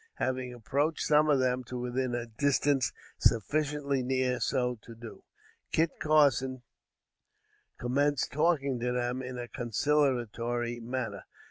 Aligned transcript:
Having 0.15 0.51
approached 0.51 1.01
some 1.05 1.29
of 1.29 1.37
them 1.37 1.63
to 1.65 1.77
within 1.79 2.15
a 2.15 2.25
distance 2.25 2.91
sufficiently 3.19 4.01
near 4.01 4.39
so 4.39 4.79
to 4.81 4.95
do, 4.95 5.23
Kit 5.71 5.91
Carson 5.99 6.63
commenced 7.77 8.31
talking 8.31 8.79
to 8.79 8.93
them 8.93 9.21
in 9.21 9.37
a 9.37 9.47
conciliatory 9.47 10.79
manner. 10.79 11.25